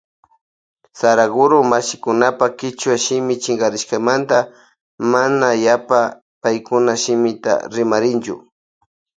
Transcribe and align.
Saraguro 0.99 1.57
mashikunapa 1.71 2.45
kichwa 2.59 2.95
shimi 3.05 3.33
chinkarikushkamanta 3.43 4.37
mana 5.11 5.47
yapa 5.65 5.99
paykunapa 6.43 7.01
shimita 7.03 7.53
rimarinchu. 7.73 8.35